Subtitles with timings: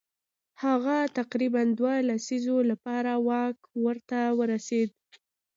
[0.63, 4.89] هغه تقریبا دوو لسیزو لپاره واک ورته ورسېد.